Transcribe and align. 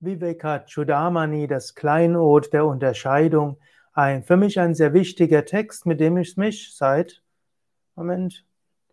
Vivekachudamani, 0.00 1.46
das 1.46 1.74
Kleinod 1.74 2.52
der 2.52 2.66
Unterscheidung, 2.66 3.58
ein, 3.92 4.22
für 4.22 4.36
mich 4.36 4.60
ein 4.60 4.74
sehr 4.74 4.92
wichtiger 4.92 5.44
Text, 5.44 5.86
mit 5.86 5.98
dem 5.98 6.16
ich 6.18 6.36
mich 6.36 6.76
seit, 6.76 7.22
Moment, 7.96 8.44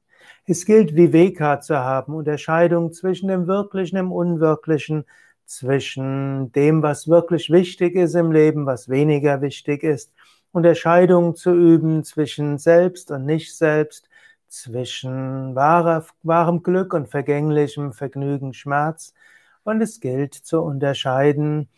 Es 0.47 0.67
gilt, 0.67 0.97
Viveka 0.97 1.61
zu 1.61 1.79
haben, 1.79 2.15
Unterscheidung 2.15 2.93
zwischen 2.93 3.29
dem 3.29 3.47
Wirklichen 3.47 3.97
dem 3.97 4.13
Unwirklichen, 4.13 5.05
zwischen 5.45 6.51
dem, 6.53 6.83
was 6.83 7.09
wirklich 7.09 7.51
wichtig 7.51 7.95
ist 7.95 8.15
im 8.15 8.33
Leben, 8.33 8.67
was 8.67 8.89
weniger 8.89 9.43
wichtig 9.43 9.83
ist, 9.83 10.13
Unterscheidung 10.53 11.37
zu 11.37 11.55
üben 11.55 12.05
zwischen 12.05 12.59
Selbst 12.59 13.11
und 13.11 13.27
Nicht-Selbst, 13.27 14.09
zwischen 14.49 15.55
wahrer, 15.55 16.05
wahrem 16.23 16.63
Glück 16.63 16.93
und 16.93 17.09
vergänglichem 17.09 17.93
Vergnügen, 17.93 18.53
Schmerz, 18.53 19.15
und 19.65 19.81
es 19.81 20.01
gilt 20.01 20.35
zu 20.35 20.61
unterscheiden 20.61 21.69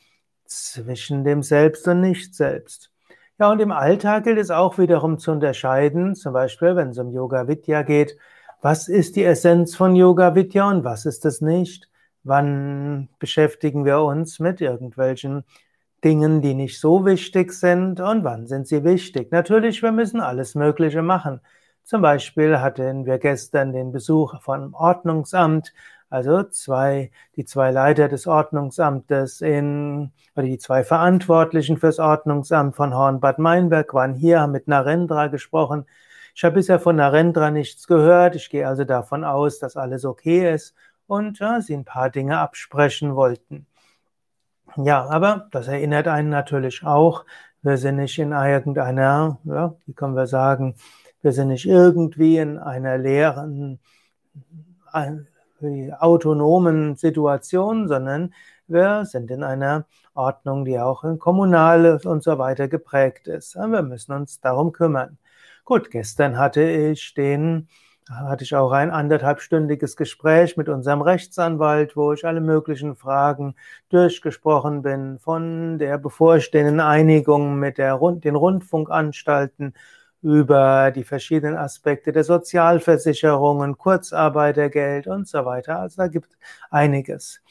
zwischen 0.47 1.25
dem 1.25 1.42
Selbst 1.42 1.87
und 1.88 2.01
Nicht-Selbst. 2.01 2.91
Ja, 3.39 3.50
und 3.50 3.61
im 3.61 3.72
Alltag 3.72 4.25
gilt 4.25 4.39
es 4.39 4.50
auch 4.50 4.78
wiederum 4.78 5.19
zu 5.19 5.33
unterscheiden, 5.33 6.14
zum 6.14 6.33
Beispiel, 6.33 6.77
wenn 6.77 6.91
es 6.91 6.98
um 6.98 7.11
Yoga 7.11 7.48
Vidya 7.48 7.83
geht, 7.83 8.17
was 8.61 8.89
ist 8.89 9.17
die 9.17 9.25
Essenz 9.25 9.75
von 9.77 9.95
Yoga 9.97 10.34
Vidya 10.34 10.70
und 10.70 10.84
was 10.84 11.05
ist 11.05 11.27
es 11.27 11.41
nicht? 11.41 11.91
Wann 12.23 13.11
beschäftigen 13.19 13.84
wir 13.84 14.01
uns 14.01 14.39
mit 14.39 14.61
irgendwelchen 14.61 15.45
Dingen, 16.03 16.42
die 16.42 16.55
nicht 16.55 16.80
so 16.80 17.05
wichtig 17.05 17.53
sind 17.53 18.01
und 18.01 18.25
wann 18.25 18.47
sind 18.47 18.67
sie 18.67 18.84
wichtig? 18.84 19.33
Natürlich, 19.33 19.83
wir 19.83 19.92
müssen 19.92 20.20
alles 20.20 20.55
Mögliche 20.55 21.03
machen. 21.03 21.41
Zum 21.83 22.01
Beispiel 22.01 22.61
hatten 22.61 23.05
wir 23.05 23.19
gestern 23.19 23.73
den 23.73 23.92
Besuch 23.92 24.41
vom 24.41 24.73
Ordnungsamt 24.75 25.75
also 26.15 26.45
zwei, 26.45 27.11
die 27.34 27.45
zwei 27.45 27.73
Leiter 27.73 28.09
des 28.09 28.29
Ordnungsamtes 28.29 29.41
in, 29.41 30.12
oder 30.37 30.47
die 30.47 30.59
zwei 30.59 30.84
Verantwortlichen 30.84 31.77
fürs 31.77 31.98
Ordnungsamt 31.98 32.77
von 32.77 32.95
Hornbad 32.95 33.41
Meinberg 33.41 33.93
waren 33.95 34.15
hier, 34.15 34.41
haben 34.41 34.53
mit 34.53 34.69
Narendra 34.69 35.27
gesprochen. 35.27 35.87
Ich 36.33 36.45
habe 36.45 36.55
bisher 36.55 36.79
von 36.79 36.95
Narendra 36.95 37.51
nichts 37.51 37.89
gehört. 37.89 38.37
Ich 38.37 38.48
gehe 38.48 38.69
also 38.69 38.85
davon 38.85 39.25
aus, 39.25 39.59
dass 39.59 39.77
alles 39.77 40.05
okay 40.05 40.55
ist 40.55 40.77
und 41.09 41.41
ja, 41.41 41.61
sie 41.61 41.75
ein 41.75 41.85
paar 41.85 42.11
Dinge 42.11 42.39
absprechen 42.39 43.17
wollten. 43.17 43.67
Ja, 44.77 45.09
aber 45.09 45.48
das 45.51 45.67
erinnert 45.67 46.07
einen 46.07 46.29
natürlich 46.29 46.85
auch, 46.85 47.25
wir 47.62 47.77
sind 47.77 47.97
nicht 47.97 48.19
in 48.20 48.31
irgendeiner, 48.31 49.39
ja, 49.45 49.75
wie 49.87 49.95
können 49.95 50.15
wir 50.15 50.29
sagen, 50.29 50.77
wir 51.23 51.33
sind 51.33 51.48
nicht 51.48 51.67
irgendwie 51.67 52.39
in 52.39 52.59
einer 52.59 52.98
leeren, 52.98 53.81
autonomen 55.98 56.97
Situationen, 56.97 57.89
sondern 57.89 58.33
wir 58.67 59.05
sind 59.05 59.31
in 59.31 59.43
einer 59.43 59.87
Ordnung, 60.15 60.65
die 60.65 60.79
auch 60.79 61.05
in 61.05 61.19
kommunale 61.19 61.98
und 62.05 62.23
so 62.23 62.39
weiter 62.39 62.69
geprägt 62.69 63.29
ist. 63.29 63.57
Wir 63.57 63.83
müssen 63.83 64.12
uns 64.12 64.41
darum 64.41 64.73
kümmern. 64.73 65.19
Gut, 65.65 65.91
gestern 65.91 66.39
hatte 66.39 66.62
ich 66.62 67.14
den, 67.14 67.69
hatte 68.08 68.45
ich 68.45 68.55
auch 68.55 68.73
ein 68.73 68.91
anderthalbstündiges 68.91 69.97
Gespräch 69.97 70.57
mit 70.57 70.69
unserem 70.69 71.03
Rechtsanwalt, 71.03 71.97
wo 71.97 72.13
ich 72.13 72.24
alle 72.27 72.41
möglichen 72.41 72.97
Fragen 72.97 73.55
durchgesprochen 73.89 74.83
bin, 74.83 75.19
von 75.19 75.79
der 75.79 75.98
bevorstehenden 75.98 76.80
Einigung 76.80 77.58
mit 77.58 77.79
der, 77.79 77.98
den 77.98 78.36
Rundfunkanstalten 78.36 79.74
über 80.24 80.90
die 80.90 81.05
verschiedenen 81.05 81.57
Aspekte 81.57 82.11
der 82.11 82.24
Sozialversicherungen, 82.24 83.77
Kurzarbeitergeld 83.77 85.07
und 85.07 85.29
so 85.29 85.45
weiter. 85.45 85.80
Also 85.80 85.98
da 85.98 86.08
gibt 86.08 86.30
einiges. 86.70 87.42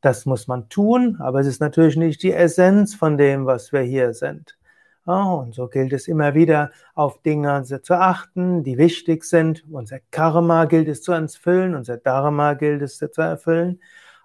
Das 0.00 0.24
muss 0.24 0.48
man 0.48 0.68
tun, 0.70 1.18
aber 1.20 1.40
es 1.40 1.46
ist 1.46 1.60
natürlich 1.60 1.96
nicht 1.96 2.22
die 2.22 2.32
Essenz 2.32 2.94
von 2.94 3.18
dem, 3.18 3.44
was 3.46 3.72
wir 3.72 3.82
hier 3.82 4.14
sind. 4.14 4.56
und 5.04 5.54
so 5.54 5.68
gilt 5.68 5.92
es 5.92 6.08
immer 6.08 6.34
wieder, 6.34 6.70
auf 6.94 7.20
Dinge 7.22 7.62
zu 7.64 7.94
achten, 7.94 8.64
die 8.64 8.78
wichtig 8.78 9.24
sind. 9.24 9.64
Unser 9.70 10.00
Karma 10.10 10.64
gilt 10.64 10.88
es 10.88 11.02
zu 11.02 11.12
erfüllen, 11.12 11.74
unser 11.74 11.98
Dharma 11.98 12.54
gilt 12.54 12.82
es 12.82 12.98
zu 12.98 13.20
erfüllen 13.20 13.78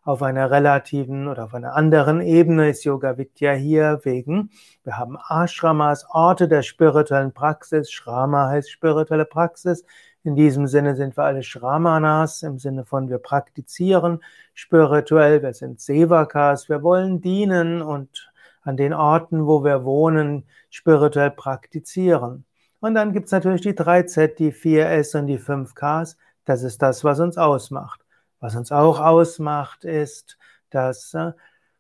auf 0.08 0.24
einer 0.24 0.50
relativen 0.50 1.28
oder 1.28 1.44
auf 1.44 1.54
einer 1.54 1.76
anderen 1.76 2.22
Ebene 2.22 2.70
ist 2.70 2.86
Yoga 2.86 3.18
Vidya 3.18 3.52
hier 3.52 4.00
wegen, 4.04 4.52
wir 4.86 4.98
haben 4.98 5.18
Ashramas, 5.18 6.06
Orte 6.10 6.48
der 6.48 6.62
spirituellen 6.62 7.34
Praxis. 7.34 7.92
Shrama 7.92 8.48
heißt 8.48 8.72
spirituelle 8.72 9.26
Praxis. 9.26 9.84
In 10.24 10.38
diesem 10.38 10.66
Sinne 10.66 10.96
sind 10.96 11.18
wir 11.18 11.26
alle 11.26 11.44
Shramanas, 11.44 12.42
im 12.44 12.58
Sinne 12.58 12.86
von 12.86 13.10
wir 13.10 13.18
praktizieren 13.18 14.24
spirituell, 14.54 15.44
wir 15.44 15.54
sind 15.54 15.82
Sevakas, 15.82 16.70
wir 16.70 16.84
wollen 16.84 17.20
dienen 17.20 17.82
und 17.82 18.32
an 18.62 18.78
den 18.78 18.94
Orten, 18.94 19.46
wo 19.46 19.66
wir 19.66 19.84
wohnen, 19.84 20.46
spirituell 20.70 21.32
praktizieren. 21.32 22.46
Und 22.80 22.96
dann 22.96 23.12
gibt 23.12 23.26
es 23.26 23.34
natürlich 23.34 23.62
die 23.62 23.74
3Z, 23.74 24.36
die 24.36 24.54
4S 24.54 25.20
und 25.20 25.28
die 25.28 25.38
5Ks. 25.38 26.16
Das 26.46 26.64
ist 26.64 26.82
das, 26.82 27.04
was 27.04 27.20
uns 27.20 27.38
ausmacht. 27.38 28.07
Was 28.40 28.56
uns 28.56 28.72
auch 28.72 29.00
ausmacht, 29.00 29.84
ist 29.84 30.38
das 30.70 31.14
äh, 31.14 31.32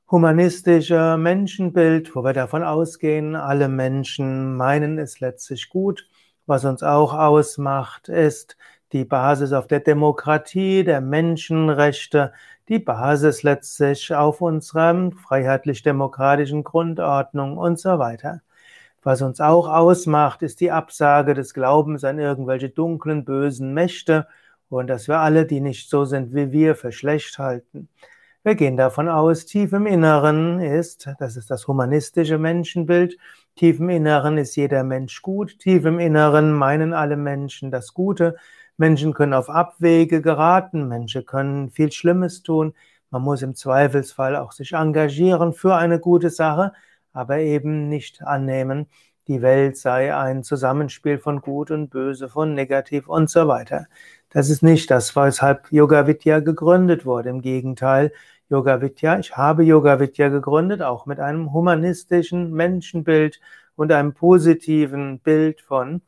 humanistische 0.09 1.17
Menschenbild, 1.17 2.15
wo 2.15 2.23
wir 2.23 2.33
davon 2.33 2.63
ausgehen, 2.63 3.35
alle 3.35 3.67
Menschen 3.67 4.55
meinen 4.55 4.97
es 4.97 5.19
letztlich 5.19 5.69
gut. 5.69 6.07
Was 6.45 6.65
uns 6.65 6.81
auch 6.81 7.13
ausmacht, 7.13 8.09
ist 8.09 8.57
die 8.93 9.05
Basis 9.05 9.53
auf 9.53 9.67
der 9.67 9.81
Demokratie, 9.81 10.83
der 10.83 11.01
Menschenrechte, 11.01 12.33
die 12.69 12.79
Basis 12.79 13.43
letztlich 13.43 14.13
auf 14.15 14.41
unserer 14.41 15.11
freiheitlich-demokratischen 15.11 16.63
Grundordnung 16.63 17.57
und 17.57 17.79
so 17.79 17.99
weiter. 17.99 18.41
Was 19.03 19.21
uns 19.21 19.39
auch 19.41 19.67
ausmacht, 19.69 20.41
ist 20.41 20.59
die 20.59 20.71
Absage 20.71 21.33
des 21.33 21.53
Glaubens 21.53 22.03
an 22.03 22.17
irgendwelche 22.17 22.69
dunklen, 22.69 23.25
bösen 23.25 23.73
Mächte 23.73 24.27
und 24.69 24.87
dass 24.87 25.07
wir 25.07 25.19
alle, 25.19 25.45
die 25.45 25.61
nicht 25.61 25.89
so 25.89 26.05
sind 26.05 26.33
wie 26.33 26.51
wir, 26.51 26.75
für 26.75 26.91
schlecht 26.91 27.37
halten. 27.39 27.89
Wir 28.43 28.55
gehen 28.55 28.77
davon 28.77 29.09
aus, 29.09 29.45
tief 29.45 29.73
im 29.73 29.85
Inneren 29.85 30.61
ist, 30.61 31.09
das 31.19 31.35
ist 31.35 31.51
das 31.51 31.67
humanistische 31.67 32.37
Menschenbild, 32.37 33.17
tief 33.55 33.79
im 33.79 33.89
Inneren 33.89 34.37
ist 34.37 34.55
jeder 34.55 34.83
Mensch 34.83 35.21
gut, 35.21 35.59
tief 35.59 35.83
im 35.85 35.99
Inneren 35.99 36.53
meinen 36.53 36.93
alle 36.93 37.17
Menschen 37.17 37.71
das 37.71 37.93
Gute. 37.93 38.37
Menschen 38.77 39.13
können 39.13 39.33
auf 39.33 39.49
Abwege 39.49 40.21
geraten, 40.21 40.87
Menschen 40.87 41.25
können 41.25 41.71
viel 41.71 41.91
Schlimmes 41.91 42.43
tun. 42.43 42.73
Man 43.09 43.21
muss 43.23 43.41
im 43.41 43.55
Zweifelsfall 43.55 44.35
auch 44.35 44.51
sich 44.51 44.73
engagieren 44.73 45.51
für 45.53 45.75
eine 45.75 45.99
gute 45.99 46.29
Sache, 46.29 46.73
aber 47.11 47.39
eben 47.39 47.89
nicht 47.89 48.21
annehmen, 48.21 48.87
die 49.27 49.41
Welt 49.41 49.75
sei 49.77 50.15
ein 50.15 50.43
Zusammenspiel 50.43 51.17
von 51.19 51.41
Gut 51.41 51.69
und 51.69 51.89
Böse, 51.89 52.29
von 52.29 52.53
Negativ 52.53 53.09
und 53.09 53.29
so 53.29 53.47
weiter. 53.47 53.87
Das 54.29 54.49
ist 54.49 54.61
nicht 54.61 54.91
das, 54.91 55.15
weshalb 55.15 55.71
Yoga 55.71 56.05
Vidya 56.07 56.39
gegründet 56.41 57.05
wurde. 57.05 57.29
Im 57.29 57.41
Gegenteil, 57.41 58.11
Yoga 58.49 58.81
Vidya, 58.81 59.19
ich 59.19 59.35
habe 59.37 59.63
Yoga 59.63 59.99
Vidya 59.99 60.29
gegründet, 60.29 60.81
auch 60.81 61.05
mit 61.05 61.19
einem 61.19 61.53
humanistischen 61.53 62.51
Menschenbild 62.51 63.39
und 63.75 63.91
einem 63.91 64.13
positiven 64.13 65.19
Bild 65.19 65.61
von 65.61 66.01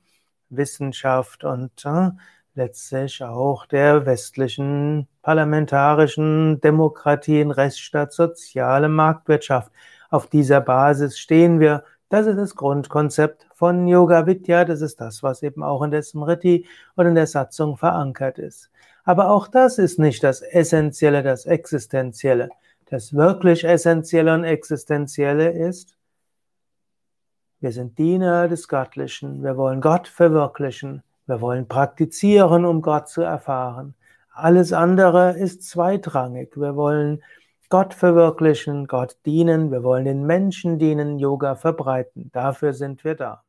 Wissenschaft 0.49 1.43
und 1.43 1.85
äh, 1.85 2.09
letztlich 2.55 3.23
auch 3.23 3.65
der 3.65 4.05
westlichen 4.05 5.07
parlamentarischen 5.21 6.59
Demokratien, 6.61 7.51
Rechtsstaat, 7.51 8.13
soziale 8.13 8.89
Marktwirtschaft. 8.89 9.71
Auf 10.09 10.27
dieser 10.27 10.61
Basis 10.61 11.19
stehen 11.19 11.59
wir 11.59 11.83
das 12.09 12.25
ist 12.25 12.37
das 12.37 12.55
Grundkonzept 12.55 13.47
von 13.53 13.87
Yoga 13.87 14.25
Vidya. 14.25 14.65
Das 14.65 14.81
ist 14.81 14.99
das, 14.99 15.21
was 15.23 15.43
eben 15.43 15.63
auch 15.63 15.83
in 15.83 15.91
der 15.91 16.03
Smriti 16.03 16.67
und 16.95 17.05
in 17.05 17.15
der 17.15 17.27
Satzung 17.27 17.77
verankert 17.77 18.39
ist. 18.39 18.71
Aber 19.03 19.29
auch 19.29 19.47
das 19.47 19.77
ist 19.77 19.99
nicht 19.99 20.23
das 20.23 20.41
Essentielle, 20.41 21.23
das 21.23 21.45
Existenzielle. 21.45 22.49
Das 22.89 23.13
wirklich 23.13 23.63
Essentielle 23.63 24.33
und 24.33 24.43
Existenzielle 24.43 25.51
ist, 25.51 25.95
wir 27.59 27.71
sind 27.71 27.97
Diener 27.97 28.47
des 28.47 28.67
Göttlichen. 28.67 29.43
Wir 29.43 29.57
wollen 29.57 29.81
Gott 29.81 30.07
verwirklichen. 30.07 31.03
Wir 31.27 31.41
wollen 31.41 31.67
praktizieren, 31.67 32.65
um 32.65 32.81
Gott 32.81 33.09
zu 33.09 33.21
erfahren. 33.21 33.93
Alles 34.33 34.73
andere 34.73 35.37
ist 35.37 35.63
zweitrangig. 35.63 36.55
Wir 36.55 36.75
wollen 36.75 37.21
Gott 37.69 37.93
verwirklichen, 37.93 38.85
Gott 38.87 39.17
dienen, 39.25 39.71
wir 39.71 39.83
wollen 39.83 40.05
den 40.05 40.23
Menschen 40.25 40.77
dienen, 40.77 41.19
Yoga 41.19 41.55
verbreiten. 41.55 42.29
Dafür 42.31 42.73
sind 42.73 43.03
wir 43.03 43.15
da. 43.15 43.43